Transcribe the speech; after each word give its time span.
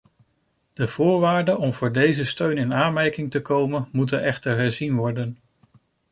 De 0.73 0.87
voorwaarden 0.87 1.57
om 1.57 1.73
voor 1.73 1.91
deze 1.91 2.23
steun 2.23 2.57
in 2.57 2.73
aanmerking 2.73 3.31
te 3.31 3.41
komen 3.41 3.87
moeten 3.91 4.23
echter 4.23 4.57
herzien 4.57 4.95
worden. 4.95 5.37